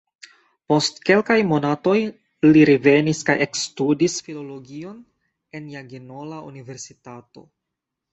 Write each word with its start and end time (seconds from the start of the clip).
Post 0.71 0.95
kelkaj 1.07 1.35
monatoj 1.49 1.97
li 2.47 2.63
revenis 2.69 3.21
kaj 3.27 3.35
ekstudis 3.47 4.15
filologion 4.29 4.95
en 5.61 5.69
Jagelona 5.75 6.41
Universitato. 6.49 7.45